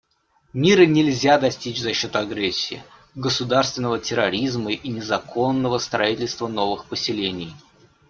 Мира 0.53 0.87
нельзя 0.87 1.37
достичь 1.37 1.79
за 1.79 1.93
счет 1.93 2.15
агрессии, 2.15 2.81
государственного 3.13 3.99
терроризма 3.99 4.71
и 4.71 4.89
незаконного 4.89 5.77
строительства 5.77 6.47
новых 6.47 6.85
поселений. 6.85 7.53